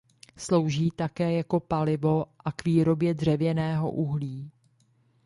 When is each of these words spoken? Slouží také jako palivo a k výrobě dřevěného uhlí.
Slouží 0.37 0.91
také 0.91 1.31
jako 1.33 1.59
palivo 1.59 2.25
a 2.39 2.51
k 2.51 2.65
výrobě 2.65 3.13
dřevěného 3.13 3.91
uhlí. 3.91 4.51